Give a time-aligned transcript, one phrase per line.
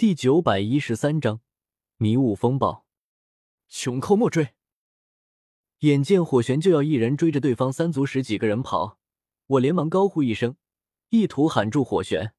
[0.00, 1.42] 第九百一十三章
[1.98, 2.86] 迷雾风暴。
[3.68, 4.54] 穷寇莫追！
[5.80, 8.98] 眼见火旋就要一人追着对方三族十几个人跑，
[9.46, 10.56] 我连忙高呼一声，
[11.10, 12.32] 意图喊住火旋，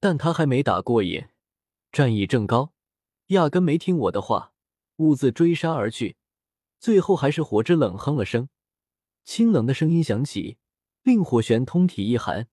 [0.00, 1.28] 但他还没打过瘾，
[1.92, 2.72] 战意正高，
[3.26, 4.52] 压根没听我的话，
[4.96, 6.16] 兀自追杀而去。
[6.80, 8.48] 最后还是火之冷哼了声，
[9.22, 10.58] 清冷的声音响起，
[11.04, 12.48] 令火旋通体一寒，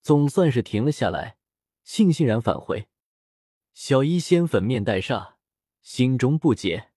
[0.00, 1.36] 总算是停了下来，
[1.84, 2.88] 悻悻然返回。
[3.80, 5.34] 小医仙粉面带煞，
[5.82, 6.90] 心中不解：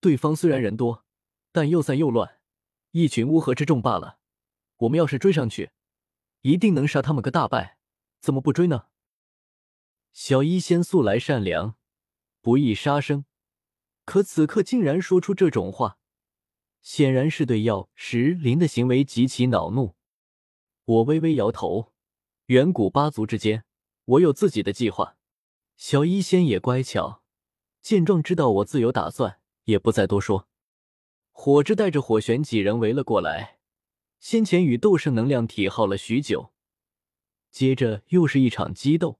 [0.00, 1.04] 对方虽然人多，
[1.52, 2.40] 但又散又乱，
[2.90, 4.18] 一群乌合之众罢了。
[4.78, 5.70] 我们要是追上去，
[6.40, 7.78] 一定能杀他们个大败，
[8.20, 8.86] 怎么不追呢？
[10.12, 11.76] 小医仙素来善良，
[12.40, 13.26] 不易杀生，
[14.04, 16.00] 可此刻竟然说出这种话。
[16.82, 19.94] 显然是对药石林的行为极其恼怒。
[20.84, 21.92] 我微微摇头。
[22.46, 23.64] 远古八族之间，
[24.04, 25.16] 我有自己的计划。
[25.76, 27.22] 小医仙也乖巧，
[27.82, 30.48] 见状知道我自有打算，也不再多说。
[31.32, 33.58] 火之带着火玄几人围了过来。
[34.20, 36.54] 先前与斗圣能量体耗了许久，
[37.50, 39.18] 接着又是一场激斗，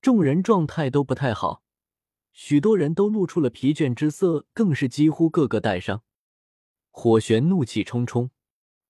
[0.00, 1.64] 众人状态都不太好，
[2.32, 6.04] 许多人都露出了疲倦之色，更是几乎个个带伤。
[6.90, 8.30] 火玄怒气冲冲，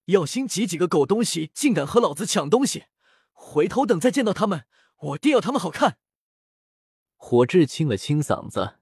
[0.06, 2.84] 药心几几个狗东西，竟敢和老子抢东西！
[3.32, 4.66] 回头等再见到他们，
[4.98, 5.98] 我定要他们好看！
[7.20, 8.78] 火智清了清嗓子，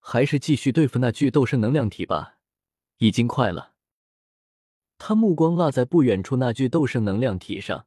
[0.00, 2.38] 还是继续对付那具斗圣能量体吧，
[2.98, 3.74] 已经快了。
[4.98, 7.86] 他目光落在不远处那具斗圣能量体上，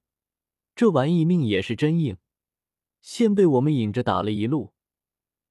[0.75, 2.17] 这玩意命也是真硬，
[3.01, 4.73] 先被我们引着打了一路，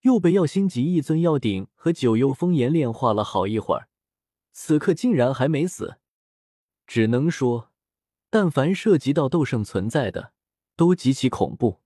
[0.02, 3.88] 又被药星级一尊药鼎和九幽风炎炼化了好一会儿。
[4.52, 5.98] 此刻竟然还没死，
[6.86, 7.72] 只能说，
[8.30, 10.32] 但凡涉及到斗圣存在的，
[10.76, 11.82] 都极其恐怖。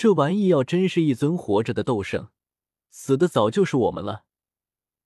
[0.00, 2.30] 这玩意要真是一尊活着的斗圣，
[2.88, 4.24] 死的早就是我们了，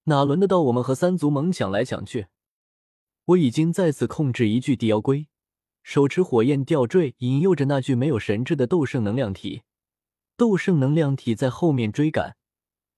[0.04, 2.28] 哪轮得到我们和三族猛抢来抢去？
[3.24, 5.26] 我已经再次控制一具地妖龟，
[5.82, 9.62] 手持火焰吊坠，引诱着那具没有神智的斗圣能量体。
[10.36, 12.36] 斗圣能量体在后面追赶，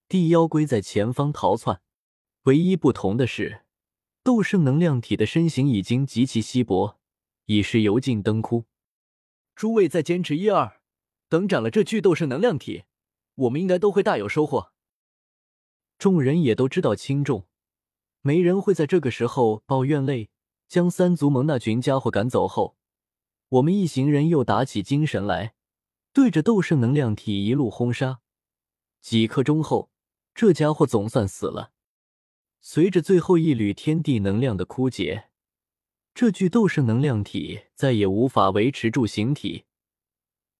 [0.07, 1.81] 地妖龟在前方逃窜。
[2.43, 3.63] 唯一不同的是。
[4.21, 6.99] 斗圣能量体的身形已经极其稀薄，
[7.45, 8.65] 已是油尽灯枯。
[9.55, 10.76] 诸位再坚持一二，
[11.29, 12.83] 等斩了这巨斗圣能量体，
[13.35, 14.71] 我们应该都会大有收获。
[15.97, 17.47] 众人也都知道轻重，
[18.21, 20.29] 没人会在这个时候抱怨累。
[20.67, 22.75] 将三足盟那群家伙赶走后，
[23.47, 25.53] 我们一行人又打起精神来，
[26.11, 28.19] 对着斗圣能量体一路轰杀。
[28.99, 29.89] 几刻钟后，
[30.35, 31.71] 这家伙总算死了。
[32.59, 35.29] 随着最后一缕天地能量的枯竭，
[36.13, 39.63] 这具斗圣能量体再也无法维持住形体，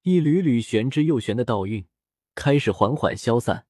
[0.03, 1.87] 一缕缕玄之又玄的道韵
[2.35, 3.67] 开始缓缓消散。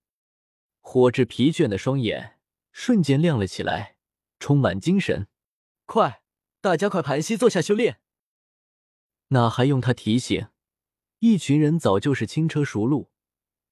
[0.79, 2.39] 火至疲倦的双眼
[2.71, 3.97] 瞬间亮了起来，
[4.39, 5.27] 充满精神。
[5.85, 6.23] 快，
[6.61, 7.99] 大家快盘膝坐下修炼。
[9.29, 10.47] 哪还用他提醒？
[11.19, 13.11] 一群人早就是轻车熟路，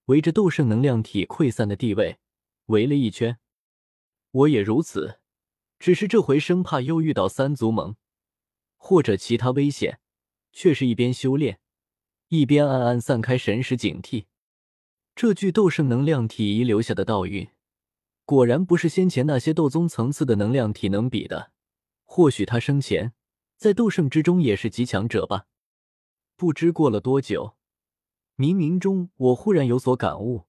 [0.06, 2.18] 围着斗圣能量体溃散的地位
[2.66, 3.38] 围了一圈。
[4.32, 5.20] 我也如此，
[5.80, 7.96] 只是这回生怕又遇到三族盟
[8.76, 10.00] 或者其他危险，
[10.52, 11.60] 却是一边修炼，
[12.30, 14.26] 一边暗暗散开神识警惕。
[15.16, 17.50] 这具斗圣能量体遗留下的道韵，
[18.26, 21.52] 果然不是先前那些斗宗层次的能量体能比的。
[22.04, 23.14] 或许他生前
[23.56, 25.46] 在斗圣之中也是极强者吧。
[26.36, 27.56] 不知过了多久，
[28.36, 30.48] 冥冥中我忽然有所感悟，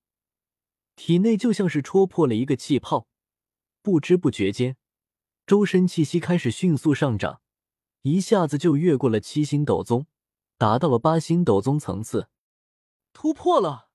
[0.97, 3.07] 体内就像是戳破了一个气泡。
[3.83, 4.77] 不知不觉间，
[5.47, 7.41] 周身气息开始迅速上涨，
[8.03, 10.07] 一下子就越过了七星斗宗，
[10.59, 12.29] 达到了八星斗宗层次，
[13.13, 13.91] 突破了！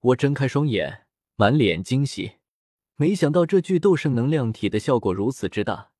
[0.00, 2.38] 我睁开双眼，满脸惊喜，
[2.96, 5.92] 没想到这具斗圣能量体的效果如此之大，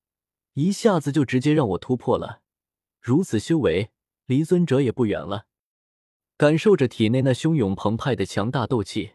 [0.53, 2.41] 一下子就直接让我突破了。
[2.99, 3.91] 如此修为，
[4.25, 5.47] 离尊者也不远了。
[6.35, 9.13] 感受着体内那汹涌澎湃的强大斗气，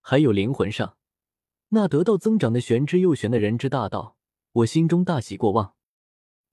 [0.00, 0.96] 还有灵魂上。
[1.68, 4.16] 那得到增长的玄之又玄的人之大道，
[4.52, 5.74] 我心中大喜过望。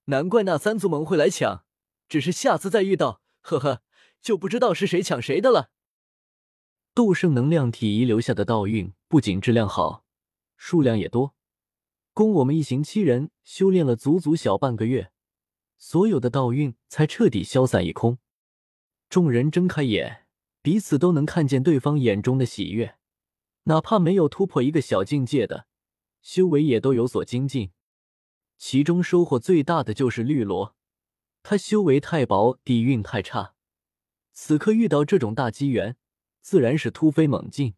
[0.05, 1.65] 难怪那三族盟会来抢，
[2.07, 3.81] 只是下次再遇到，呵呵，
[4.21, 5.69] 就不知道是谁抢谁的了。
[6.93, 10.05] 斗圣能量体遗留下的道运不仅质量好，
[10.57, 11.35] 数量也多，
[12.13, 15.11] 供我们一行七人修炼了足足小半个月，
[15.77, 18.17] 所有的道运才彻底消散一空。
[19.09, 20.27] 众人睁开眼，
[20.61, 22.97] 彼此都能看见对方眼中的喜悦。
[23.63, 25.67] 哪怕没有突破一个小境界的，
[26.21, 27.71] 修为也都有所精进。
[28.57, 30.75] 其中收获最大的就是绿萝，
[31.43, 33.53] 他修为太薄，底蕴太差，
[34.31, 35.97] 此刻遇到这种大机缘，
[36.39, 37.75] 自然是突飞猛进。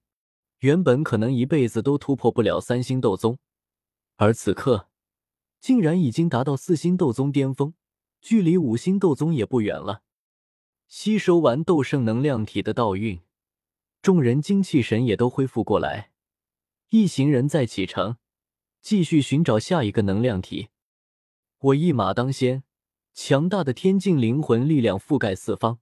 [0.59, 3.39] 原本可能一辈子都突破不了三星斗宗，
[4.17, 4.89] 而此刻
[5.59, 7.73] 竟然已经达到四星斗宗巅峰，
[8.21, 10.03] 距离五星斗宗也不远了。
[10.87, 13.19] 吸收完斗圣能量体的道运，
[14.03, 16.11] 众人精气神也都恢复过来，
[16.89, 18.17] 一行人再启程，
[18.79, 20.69] 继续寻找下一个能量体。
[21.57, 22.63] 我一马当先，
[23.15, 25.79] 强大的天境灵魂力量覆盖四方，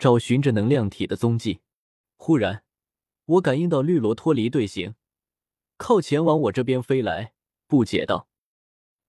[0.00, 1.60] 找寻着能量体的踪迹。
[2.16, 2.64] 忽然，
[3.24, 4.96] 我感应到绿萝脱离队形，
[5.76, 7.32] 靠前往我这边飞来，
[7.68, 8.28] 不解道：“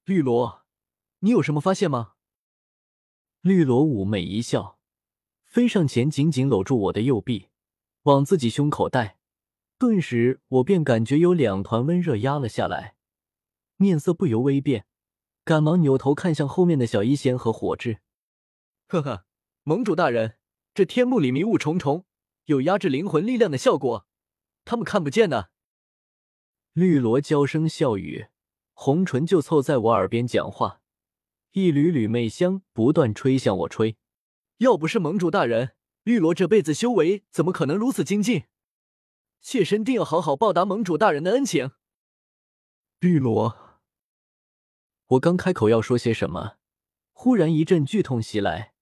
[0.06, 0.66] 绿萝，
[1.20, 2.14] 你有什么发现吗？”
[3.42, 4.78] 绿萝妩媚一笑，
[5.44, 7.48] 飞上前，紧紧搂住我的右臂，
[8.04, 9.18] 往自己胸口带。
[9.80, 12.96] 顿时，我便感觉有两团温热压了下来，
[13.78, 14.86] 面色不由微变。
[15.48, 18.00] 赶忙扭头看向后面的小医仙和火智，
[18.90, 19.24] 呵呵，
[19.64, 20.36] 盟主大人，
[20.74, 22.04] 这天幕里迷雾重重，
[22.48, 24.06] 有压制灵魂力量的效果，
[24.66, 25.46] 他们看不见呢。
[26.74, 28.28] 绿萝娇声笑语，
[28.74, 30.82] 红唇就凑在我耳边讲话，
[31.54, 33.96] 一缕缕媚香不断吹向我吹。
[34.58, 38.44] 要不是盟主大人，绿萝这辈子修为怎么可能如此精进？
[39.40, 41.72] 妾身定要好好报答盟主大人的恩情。
[43.00, 43.67] 绿萝。
[45.12, 46.58] 我刚开口要说些什么，
[47.14, 48.74] 忽然一阵剧痛袭来，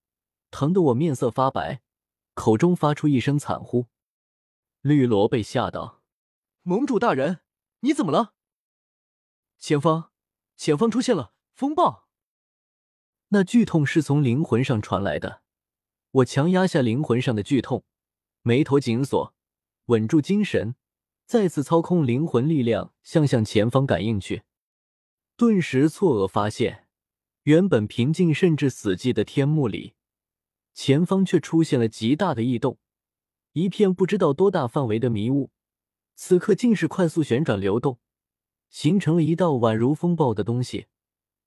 [0.49, 1.83] 疼得我面色发白，
[2.33, 3.85] 口中发出一声惨呼。
[4.81, 6.01] 绿萝被吓到
[6.63, 7.41] ：“盟主大人，
[7.81, 8.33] 你怎么了？”
[9.59, 10.11] 前方，
[10.57, 12.07] 前方出现了风暴。
[13.27, 15.43] 那剧痛是从灵魂上传来的。
[16.09, 17.85] 我强压下灵魂上的剧痛，
[18.41, 19.35] 眉头紧锁，
[19.85, 20.75] 稳住精神，
[21.27, 24.43] 再次操控灵魂力量向向前方感应去。
[25.37, 26.87] 顿时错愕，发现
[27.43, 29.93] 原本平静甚至死寂的天幕里，
[30.73, 32.79] 前方却出现了极大的异动，
[33.51, 35.51] 一片不知道多大范围的迷雾，
[36.15, 37.99] 此刻竟是快速旋转流动，
[38.69, 40.85] 形成了一道宛如风暴的东西。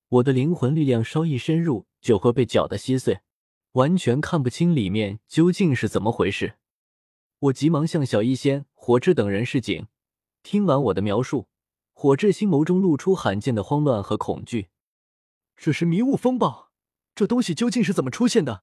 [0.09, 3.21] 我的灵魂力量稍一深入，就会被搅得稀碎，
[3.73, 6.59] 完全看不清里面究竟是怎么回事。
[7.39, 9.87] 我急忙向小医仙、火之等人示警，
[10.43, 11.49] 听完我的描述。
[12.01, 14.69] 火智心眸中露出罕见的慌乱和恐惧。
[15.57, 16.71] 这是迷雾风暴，
[17.13, 18.63] 这东西究竟是怎么出现的？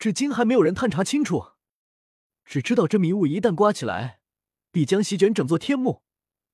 [0.00, 1.52] 至今还没有人探查清楚。
[2.44, 4.18] 只知道这迷雾一旦刮起来，
[4.72, 6.02] 必将席卷整座天幕，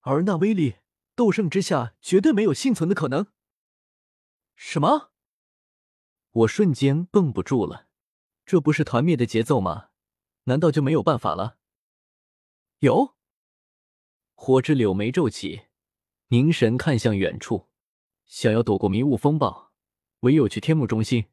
[0.01, 0.77] 而那威力，
[1.15, 3.29] 斗圣之下绝对没有幸存的可能。
[4.55, 5.13] 什么？
[6.31, 7.87] 我瞬间绷不住了。
[8.45, 9.89] 这不是团灭的节奏吗？
[10.45, 11.57] 难道就没有办法了？
[12.81, 13.15] 有。
[14.35, 15.68] 火之柳眉皱起。
[16.31, 17.69] 凝神看向远处，
[18.27, 19.73] 想要躲过迷雾风暴，
[20.21, 21.25] 唯有去天幕中心。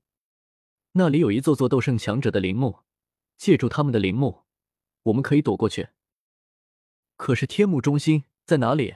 [0.94, 2.80] 那里有一座座斗圣强者的陵墓，
[3.36, 4.46] 借助他们的陵墓，
[5.04, 5.90] 我们可以躲过去。
[7.18, 8.96] 可是天幕中心在哪里？